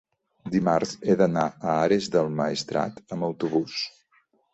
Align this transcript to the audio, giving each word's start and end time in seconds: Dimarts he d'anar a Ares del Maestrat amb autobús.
Dimarts 0.53 0.93
he 1.09 1.15
d'anar 1.19 1.43
a 1.49 1.75
Ares 1.81 2.07
del 2.15 2.31
Maestrat 2.39 2.97
amb 3.17 3.29
autobús. 3.29 3.77